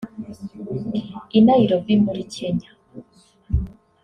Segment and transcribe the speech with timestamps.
[1.37, 2.69] I Nairobi muri Kenya